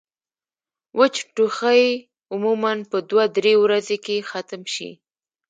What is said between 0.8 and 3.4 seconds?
وچ ټوخی عموماً پۀ دوه